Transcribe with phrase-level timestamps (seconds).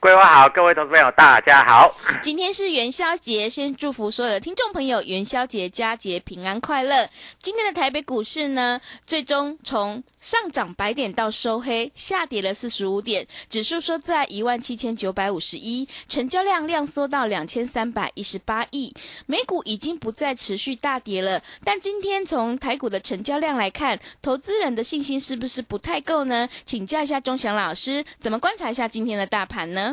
[0.00, 1.92] 桂花好，各位投资朋友大家好。
[2.22, 7.08] 今天是元宵节，先祝福所有的听众朋友元宵节佳节平安快乐。
[7.42, 18.94] 今天的台北股市呢，最终从上涨百点到收黑，下跌了四十五点，指数收在一万七千九百五十一，成交量量缩到两千三百一十八亿。
[19.26, 26.48] 美股已经不再持续大跌了，但今天从台股的成交量来看，投资人的信心是不是不太够呢？
[26.64, 29.87] 请教一下钟祥老师，怎么观察一下今天的大盘呢？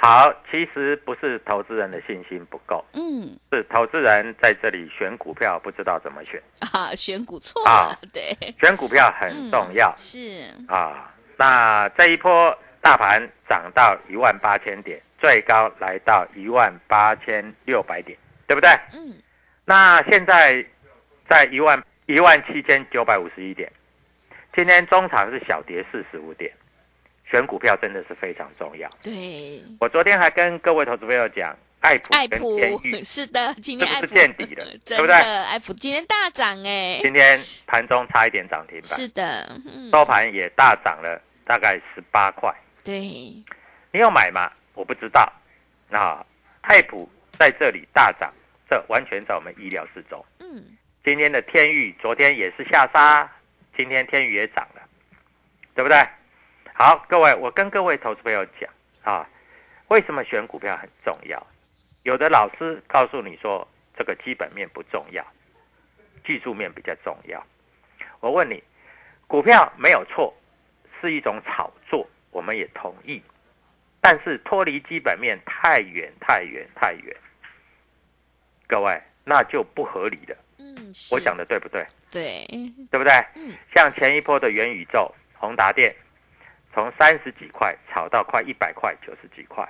[0.00, 6.40] 好，其实不是投资人的信心不够，嗯，是投资人在这里选股票不知道怎么选。
[6.60, 11.12] 啊，选股错了，啊对，选股票很重要、是，啊。
[11.36, 18.16] 那这一波大盘涨到一万八千点，最高来到一万八千六百点，
[18.46, 18.70] 对不对？
[18.92, 19.14] 嗯，
[19.64, 20.64] 那现在
[21.28, 23.68] 在一万一万七千九百五十一点，
[24.54, 26.52] 今天中场是小跌四十五点，
[27.30, 28.88] 选股票真的是非常重要。
[29.02, 42.54] 对，我昨天还跟各位投资朋友讲，爱普跟爱普天域是的，今天爱普是见底了真 对不对的，爱普今天大涨哎，今天盘中差一点涨停板，是的，嗯，收盘也大涨了大概十八块。
[42.82, 43.00] 对，
[43.92, 44.50] 你有买吗？
[44.74, 45.30] 我不知道。
[45.90, 46.24] 啊，
[46.62, 47.08] 爱普
[47.38, 48.32] 在这里大涨，
[48.68, 50.24] 这完全在我们意料之中。
[50.40, 50.62] 嗯，
[51.04, 53.30] 今天的天域昨天也是下杀，
[53.76, 54.82] 今天天宇也涨了，
[55.74, 55.98] 对不对？
[56.80, 58.70] 好，各位，我跟各位投资朋友讲
[59.02, 59.28] 啊，
[59.88, 61.44] 为什么选股票很重要？
[62.04, 63.66] 有的老师告诉你说
[63.96, 65.26] 这个基本面不重要，
[66.24, 67.44] 技术面比较重要。
[68.20, 68.62] 我问你，
[69.26, 70.32] 股票没有错，
[71.00, 73.20] 是一种炒作，我们也同意。
[74.00, 77.16] 但是脱离基本面太远太远太远，
[78.68, 80.36] 各位那就不合理了。
[80.58, 81.84] 嗯，我讲的对不对？
[82.08, 82.46] 对，
[82.88, 83.12] 对不对？
[83.34, 85.92] 嗯，像前一波的元宇宙、宏达电，
[86.78, 89.68] 从三十几块炒到快一百块、九十几块。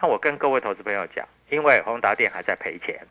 [0.00, 3.06] 那我跟各位投资朋友讲，因为宏达电还在赔钱，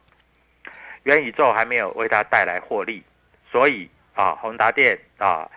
[1.03, 3.03] 元宇宙还没有为它带来获利，
[3.51, 5.47] 所以啊，宏达电啊，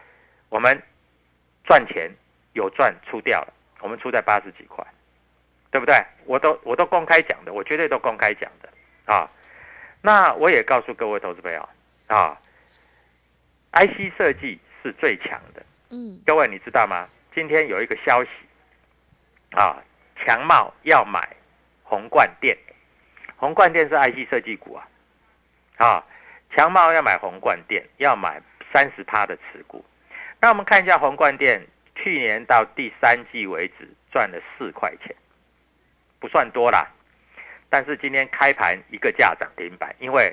[0.51, 0.79] 我们
[1.65, 2.11] 赚钱
[2.53, 4.87] 有赚出掉了，我们出在八十几块，
[5.71, 6.05] 对不对？
[6.27, 8.69] 我都我都公开讲的，我绝对都公开讲的
[9.11, 9.27] 啊。
[10.03, 11.67] 那我也告诉各位投资朋友
[12.09, 12.39] 啊
[13.73, 15.65] ，IC 设计是最强的。
[15.89, 17.09] 嗯，各位你知道吗？
[17.35, 18.31] 今天有一个消息
[19.51, 19.83] 啊，
[20.25, 21.29] 强茂要买
[21.83, 22.57] 宏冠电，
[23.37, 24.87] 宏冠电是 IC 设计股啊，
[25.79, 26.05] 啊，
[26.55, 28.41] 强茂要买宏冠电，要买
[28.73, 29.85] 三十趴的持股。
[30.41, 31.61] 那我们看一下宏冠电，
[31.97, 35.15] 去年到第三季为止赚了四块钱，
[36.21, 36.87] 不算多啦。
[37.69, 40.33] 但是今天开盘一个价涨停板，因为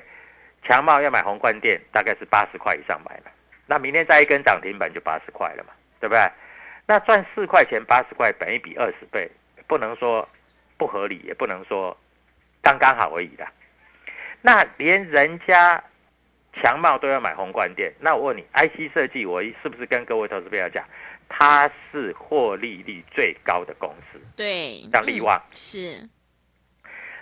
[0.62, 3.32] 强茂要买宏冠电，大概是八十块以上买了。
[3.66, 6.30] 那明天再一根涨停板就八十块了嘛，对不对？
[6.86, 9.30] 那赚四块钱八十块，本一比二十倍，
[9.66, 10.28] 不能说
[10.76, 11.96] 不合理，也不能说
[12.62, 13.46] 刚刚好而已的。
[14.40, 15.82] 那连人家
[16.54, 20.84] 强茂都要买宏冠店，那我问你，IC 设计我是不是跟各位投资朋友讲，
[21.28, 26.08] 它是获利率最高的公司，对，像利旺嗯是，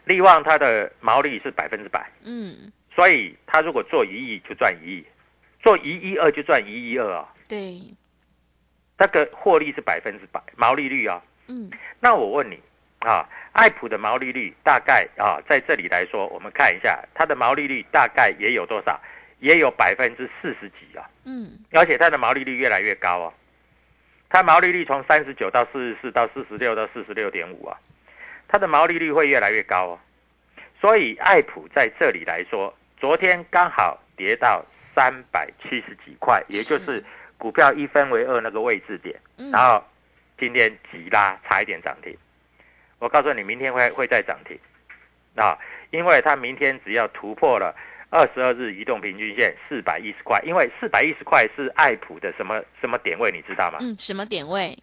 [0.07, 5.07] 利旺它的毛利是百分之百，嗯，所以它如果做一亿就赚一亿，
[5.63, 7.79] 做一亿二就赚一亿二啊，对，
[9.01, 11.23] 那个获利是百分之百，毛利率啊。
[11.47, 11.71] 嗯，
[12.01, 12.61] 那我问你
[12.99, 19.01] 啊，爱普的毛利率大概啊，在这里来说，我们看一下它的毛利率大概也有多少，
[19.39, 23.33] 也有百分之四十几啊，嗯，而且它的毛利率越来越高哦。
[24.29, 27.79] 它毛利率从三十九到四十四到四十六到四十六点五啊，
[28.49, 29.99] 它的毛利率会越来越高哦。
[30.79, 34.63] 所以爱普在这里来说，昨天刚好跌到
[34.95, 37.03] 三百七十几块，也就是
[37.41, 39.51] 股票一分为二那个位置点，嗯。
[39.51, 39.83] 然后
[40.39, 42.17] 今天急拉，差一点涨停。
[42.99, 44.57] 我告诉你，明天会会再涨停。
[45.35, 45.59] 啊，
[45.91, 47.75] 因为它明天只要突破了
[48.11, 53.79] 二十二日移动平均线四百一十块，因为四百一十块是爱普的什么什么点位，你知道吗？
[53.81, 54.77] 嗯，什么点位？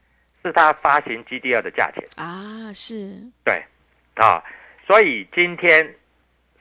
[0.44, 2.74] 是它发行 GDR 的价钱，啊？
[2.74, 3.16] 是，
[3.46, 3.64] 对。
[4.16, 4.44] 啊，
[4.88, 5.88] 所以今天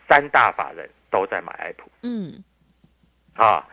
[0.06, 1.90] 三大法人都在买爱普。
[2.02, 2.44] 嗯，
[3.34, 3.66] 啊，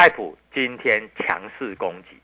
[0.00, 2.16] 爱普今天强势攻击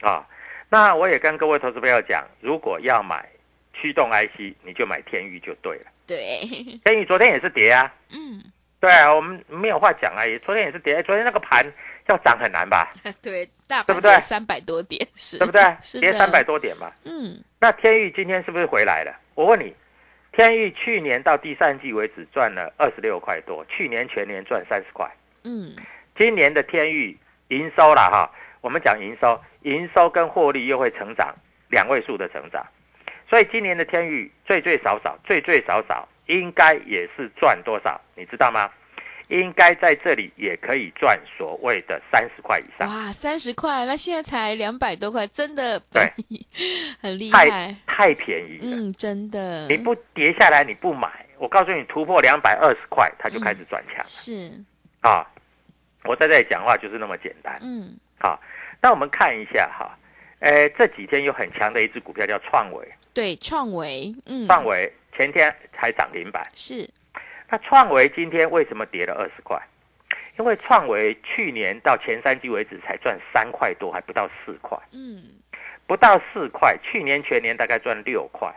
[0.00, 0.24] 啊，
[0.68, 3.28] 那我也跟各位投资朋友讲，如果要买
[3.74, 5.86] 驱动 IC，你就买天域就对了。
[6.06, 6.38] 对，
[6.84, 8.40] 天宇昨天也是跌啊，嗯，
[8.78, 11.66] 对啊，我们没有话讲啊，也昨天也是跌，昨天那个盘
[12.06, 15.62] 要涨很难吧， 对，大对不对三百多点 是，对不对？
[16.00, 16.92] 跌三百，多点嘛。
[17.02, 19.12] 嗯，那天域今天是不是回来了？
[19.34, 19.74] 我问你，
[20.30, 25.10] 天域去年到第三季为止赚了二十六块多，去年全年赚三十块，
[25.42, 25.74] 嗯，
[26.20, 27.16] 今年的天域
[27.48, 28.30] 营收了哈，
[28.60, 31.34] 我们讲营收，营收跟获利又会成长
[31.70, 32.62] 两位数的成长，
[33.26, 38.70] 所以今年的天域最最少少最最少少应该也是赚多少，你知道吗？
[39.28, 46.06] 应该在这里也可以赚所谓的三十块以上，哇，三十块，那现在才两百多块，真的对，
[47.00, 48.76] 很厉害，太便宜了。
[48.76, 51.08] 嗯，真的，你不跌下来，你不买，
[51.38, 54.52] 我告诉你，突破两百二十块，它就开始转强、是，
[55.00, 55.26] 啊！
[56.04, 58.38] 我在这里讲话就是那么简单嗯，啊。
[58.82, 59.96] 那我们看一下哈，
[60.38, 66.88] 呃，这几天有很强的一只股票叫创维，对，创维，嗯，创维前天才涨停板，是，
[67.50, 69.60] 那创维今天为什么跌了二十块？
[70.38, 75.22] 因为创维去年到前三季为止才赚三块多，还不到四块，嗯，
[75.86, 78.50] 不到四块，去年全年大概赚六块。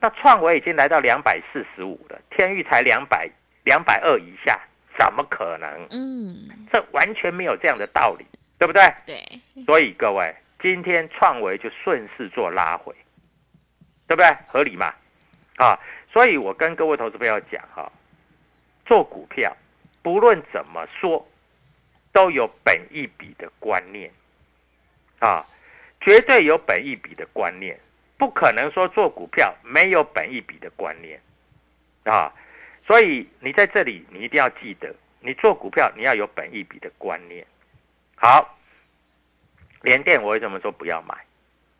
[0.00, 3.30] 那创维已经来到两百四十五了，天域才两百
[3.64, 4.60] 两百二以下，
[4.98, 5.86] 怎么可能？
[5.90, 8.26] 嗯，这完全没有这样的道理，
[8.58, 8.92] 对不对？
[9.06, 12.92] 对，所以各位，今天创维就顺势做拉回，
[14.08, 14.36] 对不对？
[14.48, 14.92] 合理嘛？
[15.56, 15.78] 啊，
[16.12, 17.90] 所以我跟各位投资朋友讲哈、
[18.86, 19.56] 做股票
[20.02, 21.24] 不论怎么说，
[22.12, 24.10] 都有本一笔的观念
[25.20, 25.46] 啊，
[26.00, 27.78] 绝对有本一笔的观念，
[28.16, 31.20] 不可能说做股票没有本一笔的观念
[32.02, 32.32] 啊。
[32.88, 37.46] 所以你在这里，你一定要记得，你做股票你要有本一笔的观念。
[38.16, 38.58] 好，
[39.82, 41.14] 联电我为什么说不要买？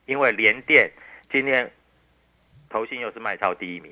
[0.05, 0.91] 因为联电
[1.33, 1.71] 今天
[2.69, 3.91] 投信又是卖超第一名，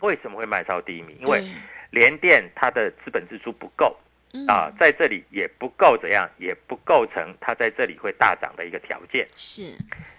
[0.00, 1.16] 为什么会卖超第一名？
[1.20, 1.50] 因为对
[1.90, 3.96] 联电它的资本支出不够
[4.32, 9.24] 嗯啊，在这里也不够怎样，也不构成它在这里会大涨的一个条件。
[9.32, 9.78] 是，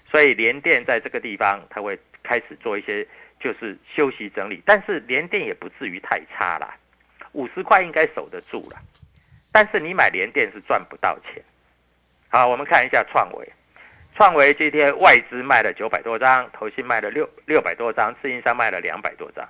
[0.10, 3.06] 所以联电在这个地方，它会开始做一些
[3.40, 6.76] 就是休息整理，但是连电也不至于太差啦，
[7.32, 8.78] 五十块应该守得住了。
[9.52, 11.44] 但是你买连电是赚不到钱。
[12.30, 13.52] 好，我们看一下创维，
[14.16, 19.48] 创维今天外资卖了九百多张，投信卖了六六百多张，自营商卖了两百多张，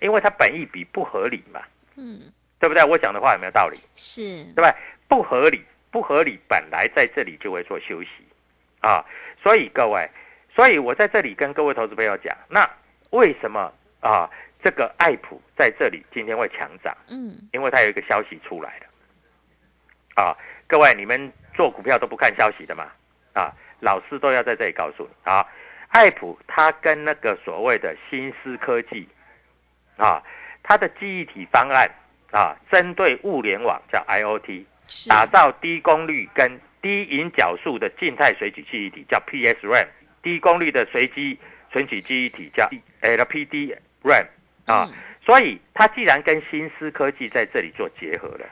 [0.00, 1.60] 因为它本益比不合理嘛，
[1.96, 2.82] 嗯，对不对？
[2.82, 3.78] 我讲的话有没有道理？
[3.94, 4.74] 是，对吧？
[5.08, 8.08] 不合理，不合理，本来在这里就会做休息
[8.80, 9.04] 啊。
[9.42, 10.08] 所以各位，
[10.54, 12.70] 所以我在这里跟各位投资朋友讲，那
[13.10, 14.28] 为什么啊
[14.62, 16.96] 这个爱普在这里今天会强涨？
[17.08, 20.36] 嗯，因为它有一个消息出来了啊。
[20.66, 22.86] 各位，你们做股票都不看消息的嘛？
[23.32, 25.46] 啊，老师都要在这里告诉你啊。
[25.88, 29.08] 爱普它跟那个所谓的新思科技
[29.96, 30.22] 啊，
[30.62, 31.90] 它的记忆体方案
[32.30, 34.64] 啊，针对物联网叫 IOT，
[35.08, 39.88] 打造低功率跟低引角数的静态水取记忆体叫 PSRAM，
[40.22, 41.36] 低功率的随机
[41.72, 42.68] 存取记忆体叫
[43.02, 44.26] LPDRAM
[44.66, 44.88] 啊。
[44.90, 48.46] 嗯所以它既然跟新思科技在这里做结合了，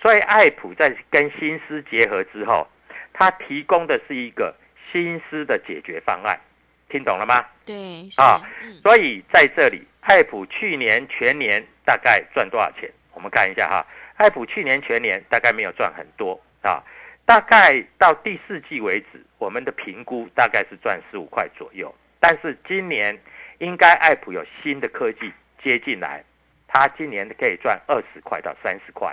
[0.00, 2.66] 所以爱普在跟新思结合之后，
[3.12, 4.52] 它提供的是一个
[4.90, 6.40] 新思的解决方案，
[6.88, 7.44] 听懂了吗？
[7.66, 12.90] 对，啊，嗯，所以在这里，爱普去年全年大概赚多少钱？
[13.12, 16.82] 我们看一下哈，爱普去年全年大概没有赚很多啊，
[17.26, 21.94] 大概到第四季为止，我们的评估大概是赚十五块左右。
[22.22, 23.18] 但是今年
[23.58, 26.22] 应该爱普有新的科技接进来，
[26.68, 29.12] 它今年可以赚二十块到三十块。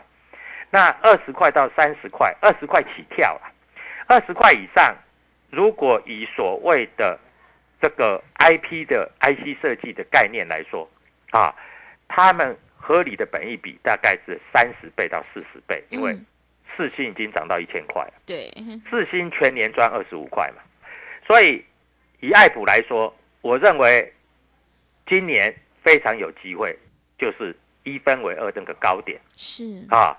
[0.70, 3.50] 那二十块到三十块，二十块起跳啊，
[4.06, 4.96] 二十块以上，
[5.50, 7.20] 如果以所谓的
[7.82, 10.88] 这个 IP 的 IC 设计的概念来说，
[11.32, 11.56] 啊，
[12.08, 16.26] 他们合理的本益比大概是三十倍到四十倍，因为嗯。
[16.78, 18.50] 四星已经涨到一千块了，对，
[18.90, 20.62] 四星全年赚二十五块嘛，
[21.28, 21.62] 所以
[22.22, 24.14] 以爱普来说，我认为
[25.08, 26.78] 今年非常有机会，
[27.18, 30.18] 就是一分为二那个高点是，啊，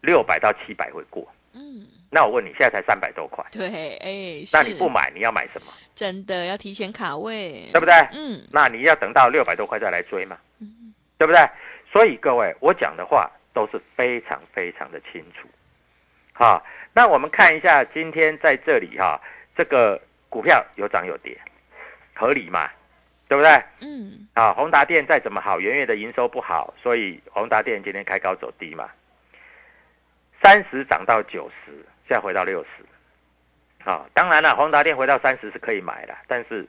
[0.00, 1.26] 六百到七百会过。
[1.54, 5.72] 嗯，那我问你，现在才三百多块，对，哎，那你不买，你要买什么？
[5.94, 7.94] 真的要提前卡位，对不对？
[8.12, 10.38] 嗯，那你要等到六百多块再来追嘛，
[11.18, 11.46] 对不对？
[11.90, 15.46] 所以各位，我讲的话都是非常非常的清楚。
[16.32, 19.20] 好，那我们看一下今天在这里哈、
[19.54, 20.00] 这个
[20.32, 21.38] 股票有涨有跌，
[22.14, 22.70] 合理嘛？
[23.28, 23.62] 对不对？
[23.80, 28.88] 嗯，啊，宏达电再怎么好，元月的营收不好，所以宏达电今天开高走低嘛。
[30.42, 31.72] 三十涨到九十，
[32.08, 33.88] 现在回到六十。
[33.88, 36.66] 啊，当然了，宏达电回到三十是可以买的，但是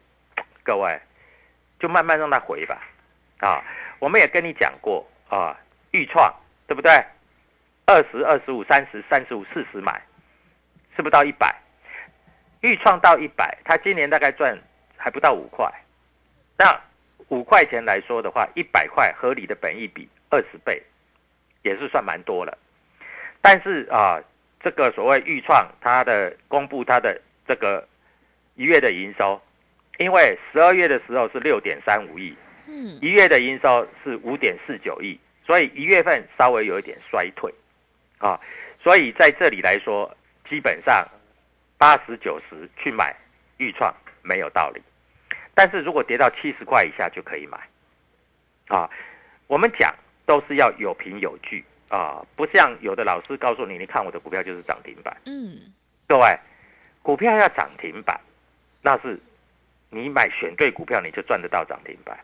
[0.61, 0.99] 各位
[1.79, 2.81] 就慢慢让它回吧。
[3.39, 3.63] 啊，
[3.99, 5.57] 我们也跟你讲过啊，
[5.91, 6.33] 预创
[6.67, 6.91] 对不对？
[7.85, 10.01] 二十二十五、三十、三十五、四十买，
[10.97, 11.55] 是不是到一百？
[12.63, 14.57] 预创到一百，它今年大概赚
[14.95, 15.69] 还不到五块。
[16.57, 16.79] 那
[17.27, 20.81] 五块钱来说的话，一百块合理的本益比二十倍，
[21.61, 22.57] 也是算蛮多了。
[23.41, 24.21] 但是啊，
[24.61, 27.85] 这个所谓预创它的公布它的这个
[28.55, 29.41] 一月的营收，
[29.97, 32.33] 因为十二月的时候是六点三五亿，
[32.67, 37.53] 嗯，一月的营收是五点四九亿，所以一月份稍微有一点衰退，
[38.19, 38.39] 啊，
[38.81, 40.15] 所以在这里来说，
[40.49, 41.05] 基本上
[41.83, 43.13] 八十九十去买
[43.57, 44.81] 预创没有道理，
[45.53, 47.57] 但是如果跌到七十块以下就可以买，
[48.69, 48.89] 啊，
[49.47, 49.93] 我们讲
[50.25, 51.61] 都是要有凭有据。
[51.89, 55.59] 啊，不像有的老师告诉你，你看我的股票就是涨停板，嗯，
[56.07, 56.39] 各位，
[57.01, 58.17] 股票要涨停板，
[58.81, 59.19] 那是
[59.89, 62.17] 你买选对股票你就赚得到涨停板。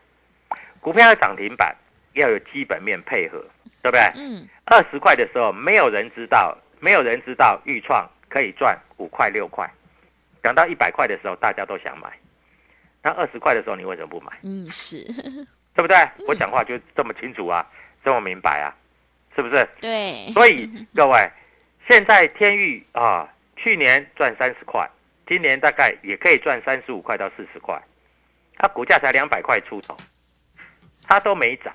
[0.80, 1.76] 股票要涨停板，
[2.14, 3.44] 要有基本面配合，
[3.82, 4.00] 对不对？
[4.16, 9.70] 嗯，二十块的时候，没有人知道，没有人知道预创可以赚五块六块，
[10.42, 12.10] 涨到一百块的时候，大家都想买。
[13.02, 14.32] 那二十块的时候，你为什么不买？
[14.42, 15.04] 嗯，是，
[15.74, 15.96] 对不对？
[16.28, 17.66] 我讲话就这么清楚啊，
[18.04, 18.72] 这么明白啊，
[19.34, 19.68] 是不是？
[19.80, 21.30] 对，所以 各位，
[21.88, 24.88] 现在天域啊，去年赚三十块，
[25.26, 27.80] 今年大概也可以赚三十五块到四十块，
[28.56, 29.96] 它股价才两百块出头，
[31.08, 31.74] 它都没涨，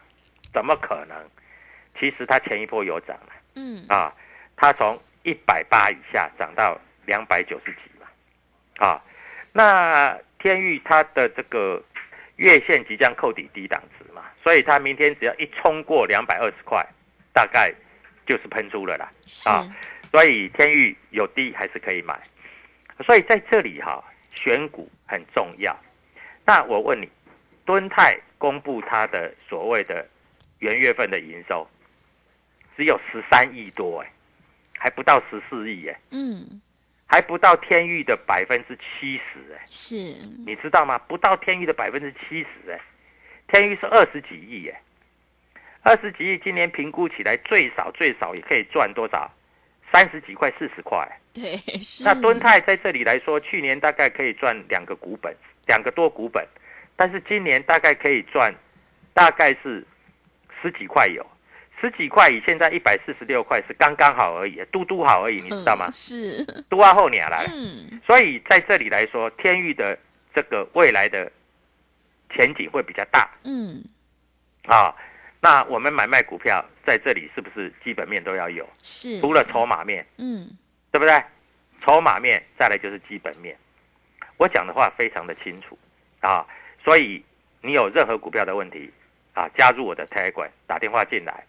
[0.54, 1.18] 怎么可能？
[2.00, 4.14] 其实它前一波有涨了嗯，啊，
[4.58, 8.08] 它从一百八以下涨到两百九十几嘛，
[8.77, 9.01] 啊，
[9.51, 11.84] 那天域它的这个
[12.36, 16.86] 月线即将扣底低档值嘛，所以它明天只要一冲过两百二十块，
[17.34, 17.74] 大概
[18.27, 19.10] 就是喷出了啦。
[19.48, 19.67] 啊
[20.12, 22.17] 所以天域有低还是可以买。
[23.05, 24.01] 所以在这里哈、
[24.36, 25.75] 选股很重要。
[26.46, 27.10] 那我问你，
[27.65, 30.08] 敦泰公布它的所谓的
[30.60, 31.67] 元月份的营收，
[32.77, 34.10] 只有十三亿多哎，
[34.86, 36.62] 还不到十四亿哎，嗯，
[37.08, 39.96] 还不到天域的百分之七十哎，是，
[40.46, 40.96] 你知道吗？
[41.08, 42.80] 不到天域的百分之七十哎，
[43.48, 44.80] 天域是二十几亿哎，
[45.82, 49.27] 二十几亿今年评估起来最少最少也可以赚多少？
[49.92, 51.04] 三十几块、四十块。
[51.34, 56.48] 对，是，那敦泰在这里来说，去年大概可以赚两个股本，两个多股本，
[56.96, 58.54] 但是今年大概可以赚，
[59.15, 59.84] 大概是
[60.62, 61.25] 十几块有，
[61.86, 65.94] 十几块以现在一百四十六块是刚刚好而已，嘟嘟好而已，你知道吗嗯？
[65.94, 69.96] 是，嘟啊后年来，嗯，所以在这里来说，天域的
[70.34, 71.32] 这个未来的
[72.32, 73.84] 前景会比较大嗯，
[74.65, 74.96] 啊。
[75.42, 78.68] 那我们买卖股票在这里是不是基本面都要有？
[78.82, 80.50] 是，除了筹码面，嗯，
[80.92, 81.24] 对不对？
[81.84, 83.56] 筹码面再来就是基本面。
[84.38, 85.77] 我讲的话非常的清楚
[86.20, 86.44] 啊，
[86.84, 87.24] 所以
[87.62, 88.89] 你有任何股票的问题
[89.36, 91.44] 啊，加入我的 Telegram，打电话进来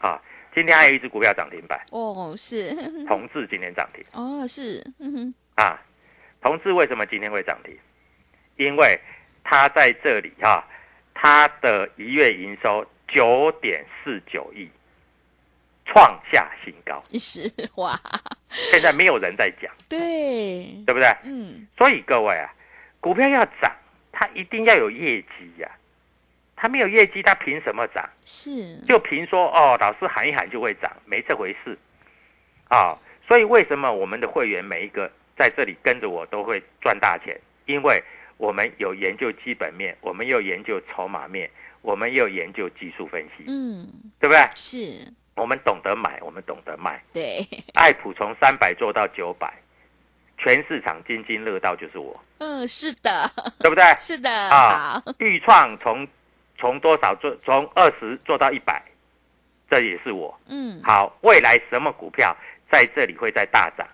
[0.00, 0.20] 啊。
[0.52, 2.74] 今天还有一只股票涨停板，哦，是，
[3.06, 5.80] 同志今天涨停哦，是，嗯哼，啊。
[6.42, 7.76] 同志为什么今天会涨停？
[8.56, 8.98] 因为
[9.44, 10.66] 它在这里啊，
[11.14, 14.68] 它的一月营收九点四九亿，
[15.86, 17.00] 创下新高。
[17.18, 18.00] 是，哇，
[18.70, 21.14] 现在没有人在讲，对，对不对？
[21.22, 22.52] 嗯，所以各位啊，
[23.00, 23.70] 股票要涨，
[24.10, 25.70] 它一定要有业绩呀、
[26.60, 28.06] 它没有业绩，它凭什么涨？
[28.22, 31.78] 是，就凭说哦，老师喊一喊就会涨，没这回事
[32.68, 32.94] 啊。
[33.26, 37.40] 所以为什么我们的会员每一个在这里跟着我都会赚大钱？
[37.64, 38.02] 因为
[38.36, 41.48] 我们有研究基本面，我们又研究筹码面，
[41.80, 43.88] 我们又研究技术分析，嗯，
[44.18, 44.46] 对不对？
[44.54, 47.02] 是，我们懂得买，我们懂得卖。
[47.14, 49.50] 对，爱普从三百做到九百，
[50.36, 53.82] 全市场津津乐道就是我，嗯，是的，对不对？
[53.96, 56.06] 是的，啊好，豫创从
[56.60, 58.82] 从多少做从二十做到一百，
[59.70, 60.38] 这也是我。
[60.46, 62.36] 嗯，好，未来什么股票
[62.70, 63.86] 在这里会再大涨？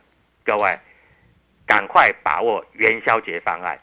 [0.44, 0.78] 各位，
[1.66, 3.78] 赶快把握元宵节方案，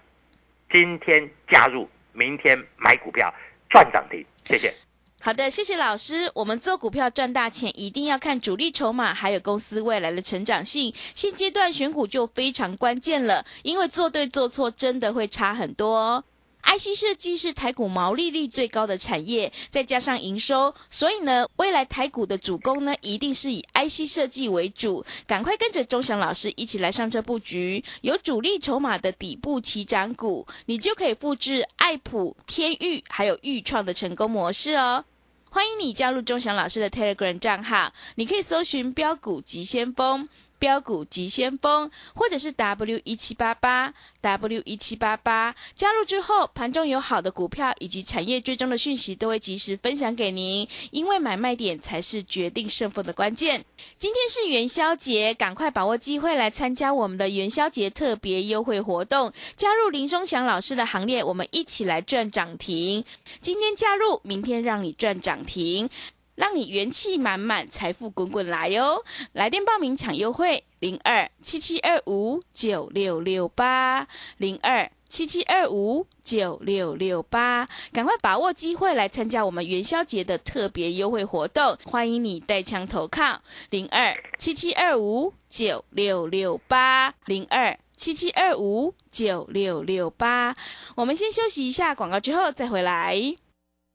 [0.71, 3.33] 今天加入，明天买股票
[3.69, 4.23] 赚涨停。
[4.45, 4.73] 谢谢。
[5.21, 6.29] 好的，谢谢老师。
[6.35, 10.93] 我们做股票赚大钱，一定要看主力筹码，还有公司未来的成长性。
[11.15, 16.23] 现阶段选股就非常关键了，因为做对做错真的会差很多哦。
[16.63, 25.05] IC 设计是台股毛利率最高的产业，再加上营收，所以呢，未来台股的主攻呢，一定是以 IC 设计为主。
[25.27, 35.05] 赶快跟着钟祥老师一起来上车布局，有主力筹码的底部起涨股，你就可以复制爱普、天域还有豫创的成功模式哦。
[35.49, 40.27] 欢迎你加入钟祥老师的 Telegram 账号，你可以搜寻“标股急先锋”。
[40.63, 53.65] 标股急先锋，或者是 W 一七八八 W 一七八八，加入之后，盘中有好的股票以及产业追踪的讯息都会及时分享给您，因为买卖点才是决定胜负的关键。
[53.97, 63.03] 今天是元宵节，赶快把握机会来参加我们的元宵节特别优惠活动，加入林忠祥老师的行列，我们一起来赚涨停。
[63.41, 65.89] 今天加入，明天让你赚涨停。
[66.35, 69.03] 让你元气满满，财富滚滚来哟！
[69.33, 90.55] 来电报名抢优惠，零二七七二五九六六八，零二七七二五九六六八，赶快把握机会来参加我们元宵节的特别优惠活动，欢迎你带枪投靠，零二七七二五九六六八，零二七七二五九六六八。
[90.95, 93.35] 我们先休息一下广告，之后再回来。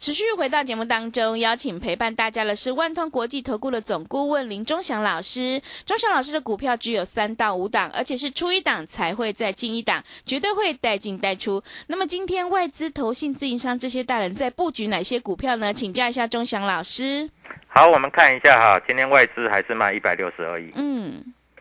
[0.00, 5.60] 持续回到节目当中，邀请陪伴大家的是万通国际投顾的总顾问林忠祥老师。
[5.84, 11.60] 忠祥老师的股票只有三到五档，而且是出一档才会再进一档，绝对会带进带出。
[11.88, 15.74] 那么今天外资、投信、自营商这些大人在布局哪些股票呢？
[15.74, 17.28] 请教一下忠祥老师。
[17.66, 21.20] 好，我们看一下哈，今天外资还是卖一百六十二亿，嗯，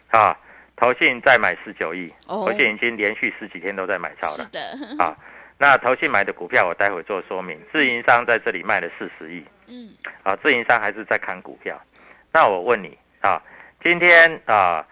[0.10, 0.38] 啊，
[0.76, 4.36] 投信再买十九亿，哦投信已经连续十几天都在买超了。
[4.36, 5.18] 是的，啊，
[5.60, 9.90] 那投信买的股票我待会做说明，自营商在这里卖了四十亿，嗯，
[10.24, 11.80] 啊，自营商还是在看股票。
[12.32, 13.42] 那我问你啊，
[13.84, 14.86] 今天啊，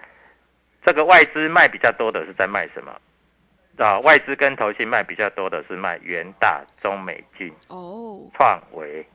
[0.84, 3.00] 这个外资卖比较多的是在卖什么？
[3.78, 9.06] 啊，外资跟投信卖比较多的是卖元大、中美金、哦，创维、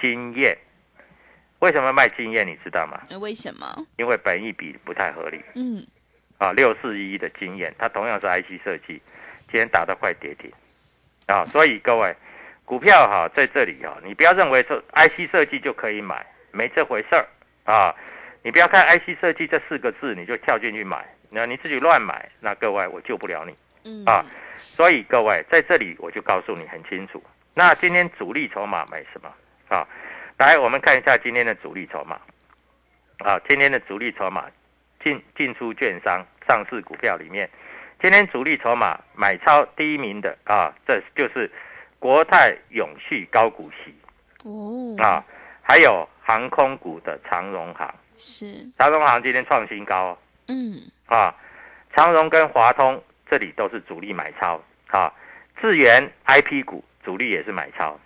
[0.00, 0.56] 经验。
[1.60, 2.46] 为什么卖经验？
[2.46, 3.00] 你知道吗？
[3.20, 3.86] 为什么？
[3.96, 5.86] 因为本益比不太合理嗯，
[6.36, 9.00] 啊，六四一的经验，它同样是 IC 设计，
[9.48, 10.52] 今天打到快跌停
[11.32, 12.14] 啊，所以各位
[12.66, 17.26] 股票哈、在这里哈、你不要认为说 IC 设计就可以买，没这回事儿
[17.64, 17.94] 啊，
[18.42, 23.56] 你不要看 IC 设计这四个字你就跳进去买，那你自己乱买，那各位我救不了你。
[23.84, 24.24] 嗯，啊，
[24.58, 27.22] 所以各位在这里我就告诉你很清楚。
[27.54, 29.32] 那今天主力筹码买什么
[29.68, 29.88] 啊？
[30.36, 32.20] 来，我们看一下今天的主力筹码。
[33.18, 34.46] 啊，今天的主力筹码
[35.02, 37.48] 进进出券商上市股票里面，
[38.02, 41.48] 今天主力筹码买超第一名的啊，这就是
[42.00, 43.94] 国泰永续高股息。
[44.42, 45.24] 哦，啊，
[45.62, 50.18] 还有航空股的长荣航，是，长荣航今天创新高哦。
[50.48, 51.32] 嗯，啊，
[51.94, 54.60] 长荣跟华通这里都是主力买超。
[54.88, 55.12] 啊，
[55.60, 57.96] 智源 IP 股主力也是买超。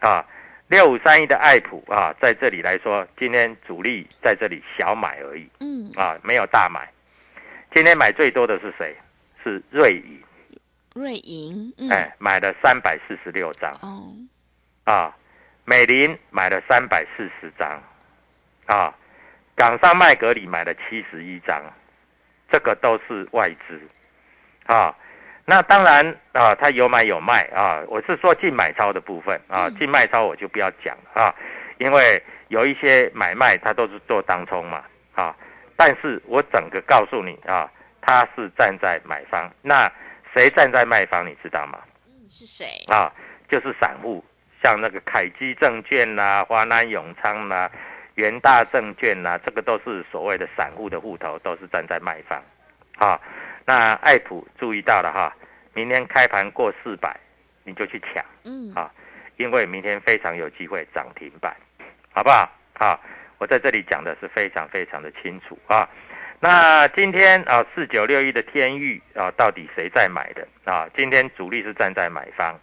[0.00, 0.26] 啊，
[0.66, 5.48] 六五三一的爱普啊，在这里来说，今天主力在这里小买而已。
[5.60, 6.88] 嗯，啊，没有大买。
[7.72, 8.92] 今天买最多的是谁？
[9.46, 10.22] 是瑞银，
[10.92, 14.12] 瑞银，嗯，哎，买了三百四十六张哦，
[14.82, 15.14] 啊。
[15.68, 17.82] 美林买了三百四十张
[18.66, 18.94] 啊，
[19.56, 21.60] 港商麦格里买了七十一张，
[22.48, 23.80] 这个都是外资
[24.66, 24.94] 啊。
[25.44, 27.82] 那当然啊，它有买有卖啊。
[27.88, 31.34] 我是说净买超的部分啊，净卖超我就不要讲啊，
[31.78, 34.84] 因为有一些买卖它都是做当冲嘛
[35.16, 35.34] 啊。
[35.76, 37.68] 但是我整个告诉你啊，
[38.06, 39.90] 它是站在买方，那
[40.32, 41.80] 谁站在卖方，你知道吗？
[42.28, 42.64] 是谁？
[42.86, 43.12] 啊，
[43.48, 44.24] 就是散户，
[44.62, 47.68] 像那个凯基证券啦、华南永昌啦、
[48.14, 52.40] 元大证券啦，这个都是所谓的散户的户头，都是站在卖方。
[52.98, 53.20] 啊，
[53.64, 55.34] 那艾普注意到了哈，
[55.74, 57.18] 明天开盘过四百，
[57.64, 58.90] 你就去抢，嗯，啊
[59.36, 61.54] 因为明天非常有机会涨停板，
[62.12, 62.48] 好不好？
[62.74, 62.98] 啊，
[63.38, 65.88] 我在这里讲的是非常非常的清楚啊。
[66.40, 70.86] 那今天啊，四九六一的天域啊，到底谁在买的啊？
[70.96, 72.58] 今天主力是站在买方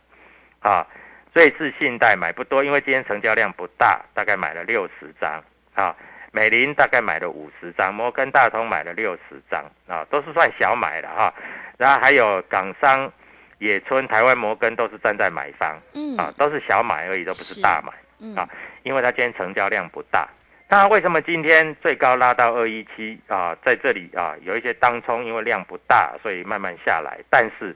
[0.59, 0.85] 啊。
[1.33, 5.95] 瑞士信贷买不多，因为今天成交量不大，大概买了六十张啊。
[6.31, 11.33] 美林大概买了五十张，摩根大通买了六十张啊，都是算小买的哈、
[11.77, 13.11] 然后还有港商、
[13.57, 17.91] 野村、台湾摩根都是站在买方嗯，啊，都是小买而已，都不是是大买。
[18.19, 18.47] 嗯啊
[18.83, 20.27] 因为它今天成交量不大。
[20.75, 23.55] 那为什么今天最高拉到二一七啊？
[23.63, 27.19] 在这里啊，有一些当冲，因为量不大，所以慢慢下来。
[27.29, 27.75] 但是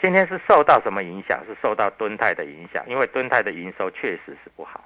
[0.00, 1.40] 今天是受到什么影响？
[1.46, 4.82] 是受到敦泰的影响，因为敦泰的营收确实是不好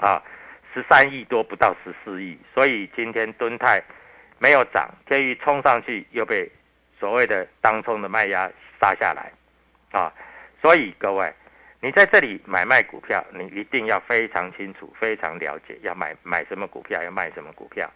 [0.00, 0.22] 啊，
[0.72, 3.82] 十三亿多不到十四亿，所以今天敦泰
[4.38, 6.50] 没有涨，天宇冲上去又被
[6.98, 9.30] 所谓的当冲的卖压杀下来
[9.92, 10.10] 啊，
[10.62, 11.30] 所以各位。
[11.80, 17.88] 你在这里买卖股票，你一定要非常清楚、非常了解，要买买什么股票，要卖什么股票，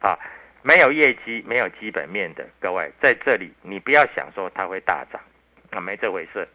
[0.00, 0.18] 啊，
[0.62, 5.20] 没有业绩、没有基本面的，各位在这里你不要想说它会大涨，
[5.70, 6.48] 啊，没这回事，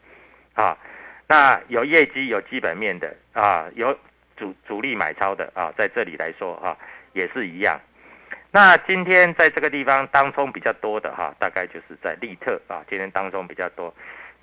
[0.55, 0.77] 啊，
[1.25, 3.97] 那有业绩、有基本面的啊，有
[4.35, 6.77] 主主力买超的啊，在这里来说啊，
[7.13, 7.79] 也是一样。
[8.51, 13.91] 那今天在这个地方当中比较多的哈、大概就是在利特啊，今天当中比较多。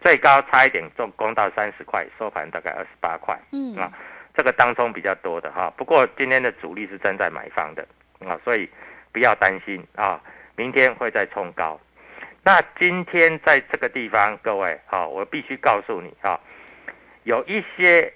[0.03, 3.39] 最高差一点中攻到三十块，收盘大概二十八块。
[3.53, 3.93] 嗯啊，
[4.35, 5.73] 这个当中比较多的哈。
[5.77, 7.87] 不过今天的主力是站在买方的
[8.21, 8.69] 啊，所以
[9.13, 10.21] 不要担心啊，
[10.57, 11.79] 明天会再冲高。
[12.43, 16.41] 那今天在这个地方，各位啊，我必须告诉你啊，
[17.25, 18.11] 有一些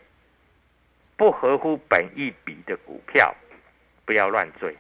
[1.17, 3.35] 不合乎本意比的股票，
[4.07, 4.75] 不要乱追。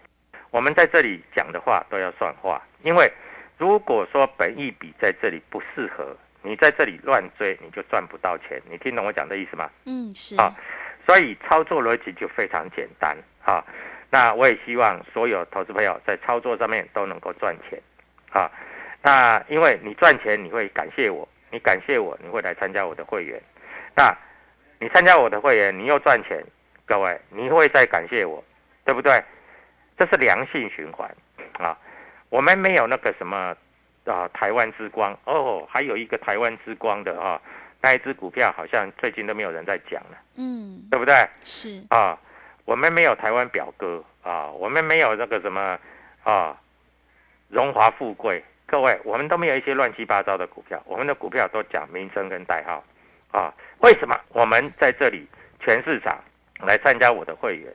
[0.51, 3.12] 我们在这里讲的话都要算话，因为
[3.59, 8.61] 如果说本意比在这里不适合，你在这里乱追，你就赚不到钱。
[8.71, 9.71] 你听懂我讲的意思吗？
[9.87, 10.55] 嗯，是，啊
[11.07, 13.65] 所以操作逻辑就非常简单啊。
[14.11, 17.81] 那我也希望所有投资朋友在操作上面都能够赚钱
[18.31, 18.51] 啊。
[19.03, 23.41] 那因为你赚钱，你会感谢我，你感谢我，你会来参加我的会员。
[23.97, 24.15] 那
[24.79, 26.43] 你参加我的会员，你又赚钱，
[26.87, 28.43] 各位，你会再感谢我，
[28.85, 29.23] 对不对？
[29.97, 31.11] 这是良性循环
[31.55, 31.77] 啊。
[32.31, 33.55] 我们没有那个什么
[34.05, 35.17] 啊，台湾之光。
[35.25, 37.40] 哦，还有一个台湾之光的啊，
[37.81, 41.29] 那一只股票好像最近都没有人在讲了，嗯，对不对？
[41.43, 42.19] 是，啊，
[42.64, 45.79] 我们没有台湾表哥啊，我们没有那个什么
[46.23, 46.57] 啊，
[47.49, 52.83] 荣华富贵，各位，我们都没有一些乱七八糟的股票，我们的股票都讲名称跟代号。
[53.31, 53.53] 啊。
[53.81, 54.19] 为什么？
[54.31, 55.29] 我们在这里
[55.61, 56.19] 全市场
[56.61, 57.71] 来参加我的会员，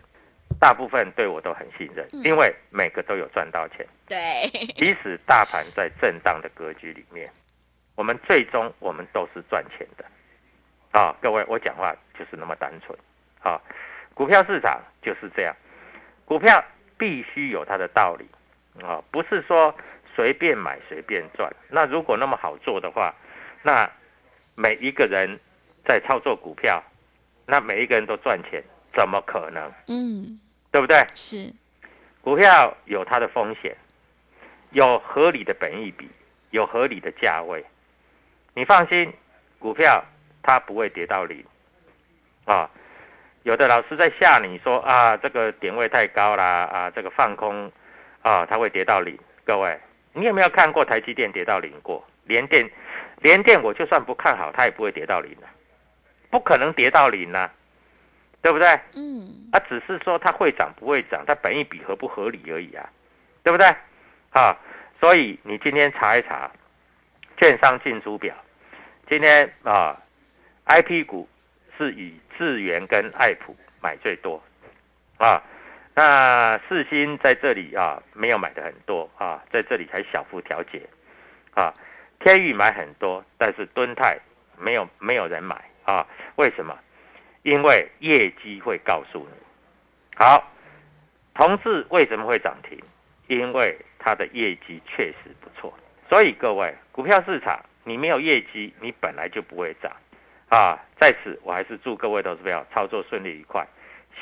[0.59, 3.85] 大部分对我都很信任，因为每个都有赚到钱。
[4.07, 7.29] 对，即使大盘在震荡的格局里面，
[7.95, 10.05] 我们最终我们都是赚钱的。
[10.91, 12.97] 啊，各位，我讲话就是那么单纯。
[13.41, 13.61] 啊，
[14.13, 15.55] 股票市场就是这样，
[16.25, 16.63] 股票
[16.97, 18.27] 必须有它的道理。
[18.83, 19.73] 啊，不是说
[20.15, 21.51] 随便买随便赚。
[21.69, 23.13] 那如果那么好做的话，
[23.61, 23.89] 那
[24.55, 25.39] 每一个人
[25.85, 26.83] 在操作股票，
[27.45, 28.63] 那每一个人都赚钱，
[28.99, 29.71] 怎么可能？
[29.87, 30.37] 嗯，
[30.73, 31.07] 对不对？
[31.13, 31.53] 是，
[32.21, 33.73] 股票有它的风险，
[34.71, 36.09] 有合理的本益比，
[36.49, 37.63] 有合理的价位。
[38.53, 39.13] 你放心，
[39.57, 40.03] 股票
[40.43, 41.41] 它不会跌到零
[42.43, 42.69] 啊。
[43.43, 47.71] 有的老师在吓你说啊，这个点位太高啦，啊，这个放空
[48.21, 49.17] 啊，它会跌到零。
[49.45, 49.79] 各位，
[50.11, 52.05] 你有没有看过台积电跌到零过？
[52.25, 52.69] 联电，
[53.21, 55.47] 联电我就算不看好，它也不会跌到零的、
[56.29, 57.49] 不可能跌到零啊，
[58.41, 58.79] 对不对？
[58.95, 62.89] 嗯，啊，只是说它会涨不会涨，它本益比合不合理而已啊，
[63.43, 63.67] 对不对？
[64.31, 64.57] 啊，
[64.99, 66.49] 所以你今天查一查
[67.37, 68.33] 券商进出表，
[69.09, 69.99] 今天啊
[70.65, 71.27] ，I P 股
[71.77, 74.41] 是以智源跟爱普买最多
[75.17, 75.41] 啊。
[75.95, 80.81] 那四星在这里啊没有买的很多啊，在这里才小幅调节
[81.53, 81.73] 啊。
[82.19, 84.17] 天宇买很多，但是敦泰
[84.57, 86.05] 没有没有人买啊？
[86.35, 86.77] 为什么？
[87.43, 89.37] 因为业绩会告诉你。
[90.15, 90.51] 好，
[91.33, 92.77] 同志为什么会涨停？
[93.27, 95.73] 因为它的业绩确实不错。
[96.09, 99.91] 所以各位，股票市场你没有业绩，你本来就不会涨
[100.49, 100.79] 啊。
[100.99, 103.65] 在此，我还是祝各位投资朋友操作顺利愉快。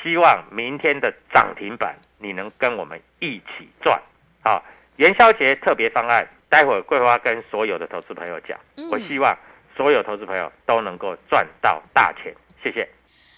[0.04, 4.00] 希望明天的涨停板你能跟我们一起赚
[4.44, 4.62] 啊！
[4.98, 8.60] 元宵节特别方案，待会儿桂花跟所有的投资朋友讲。
[8.92, 9.36] 我希望
[9.76, 12.88] 所有投资朋友都能够赚到大钱，谢谢。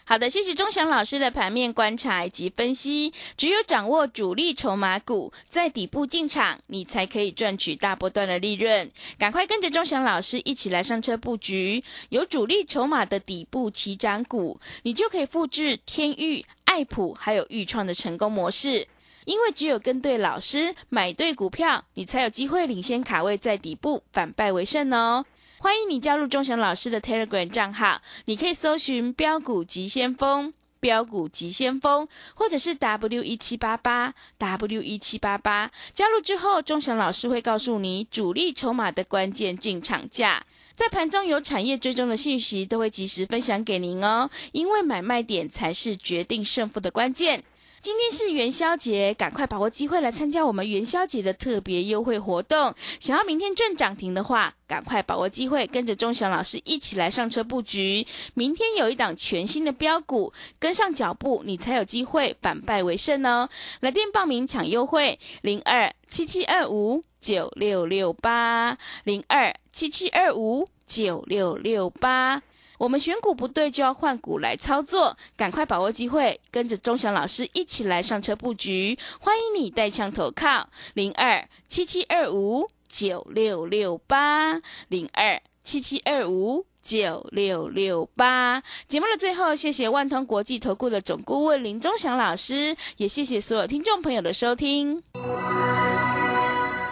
[0.09, 3.13] 好的，谢谢钟祥老师的盘面观察以及分析。
[3.37, 8.89] 只有掌握主力筹码股，在底部进场，你才可以赚取大波段的利润。
[9.19, 18.87] 赶快跟着钟祥老师一起来上车布局，有主力筹码的底部起涨股，你就可以复制天域、爱普还有豫创的成功模式。
[19.25, 25.23] 因为只有跟对老师，买对股票，你才有机会领先卡位在底部，反败为胜哦。
[25.61, 35.69] 欢迎你加入钟祥老师的 Telegram 账号，你可以搜寻“标股急先锋”、“标股急先锋”，或者是 W 一七八八 W 一七八八。
[35.91, 40.45] 加入之后，钟祥老师会告诉你主力筹码的关键进场价，
[40.77, 44.29] 在盘中有产业追踪的信息，都会及时分享给您哦。
[44.53, 47.43] 因为买卖点才是决定胜负的关键。
[47.81, 52.75] 今天是元宵节，赶快把握机会来参加我们元宵节的特别优惠活动。
[52.99, 58.05] 想要明天赚涨停的话，赶快把握机会，跟着钟祥老师一起来上车布局。
[58.33, 63.47] 明天有一档全新的标股，跟上脚步，你才有机会反败为胜哦！
[63.79, 72.41] 来电报名抢优惠：零二七七二五九六六八零二七七二五九六六八。
[72.79, 78.97] 我们选股不对，就要换股来操作，赶快把握机会，跟着钟祥老师一起来上车布局。
[79.19, 88.63] 欢迎你带枪投靠零二七七二五九六六八零二七七二五九六六八。
[88.87, 95.03] 节目的最后，谢谢万通国际投顾的总顾问林钟祥老师，也谢谢所有听众朋友的收听。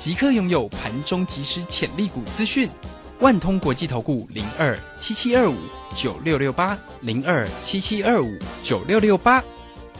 [0.00, 2.70] 即刻拥有盘中即时潜力股资讯，
[3.18, 5.54] 万通国际投顾零二七七二五
[5.94, 9.44] 九六六八零二七七二五九六六八，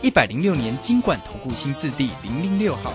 [0.00, 2.94] 一百零六年金管投顾新字第零零六号。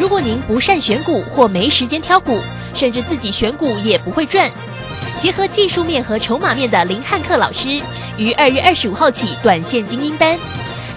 [0.00, 2.40] 如果您不善选股或没时间挑股，
[2.74, 4.50] 甚至自己选股也不会赚，
[5.20, 7.78] 结合技术面和筹码面的林汉克老师，
[8.16, 10.38] 于二月二十五号起短线精英班，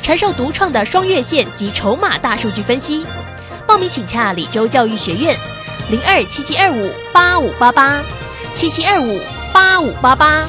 [0.01, 3.05] 传授独创的双月线及筹码大数据分析。
[3.67, 5.35] 报名请洽李州教育学院，
[5.89, 8.01] 零二七七二五八五八八，
[8.53, 9.19] 七七二五
[9.53, 10.45] 八五八八。